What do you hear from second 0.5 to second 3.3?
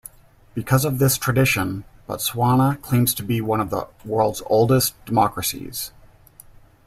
Because of this tradition, Botswana claims to